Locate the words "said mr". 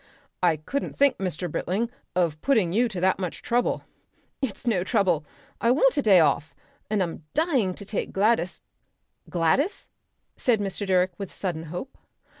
10.35-10.87